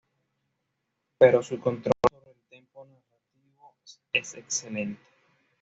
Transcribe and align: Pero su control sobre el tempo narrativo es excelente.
Pero 1.19 1.43
su 1.43 1.59
control 1.59 1.93
sobre 2.09 2.31
el 2.31 2.37
tempo 2.49 2.83
narrativo 2.85 3.75
es 4.13 4.33
excelente. 4.33 4.99